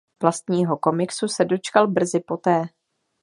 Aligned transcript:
Vlastního 0.21 0.77
komiksu 0.77 1.27
se 1.27 1.45
dočkal 1.45 1.87
brzy 1.87 2.19
poté. 2.19 2.63